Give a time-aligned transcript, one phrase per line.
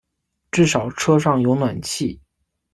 [0.49, 2.19] 至少车上有暖气